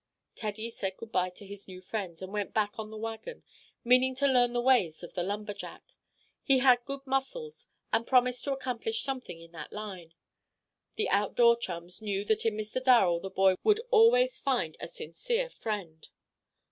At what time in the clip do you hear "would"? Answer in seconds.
13.63-13.79